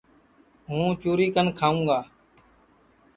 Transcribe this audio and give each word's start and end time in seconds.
ہوں 0.67 0.87
چُری 1.01 1.27
کن 1.35 1.47
کھاوں 1.57 1.83
گا 1.87 1.99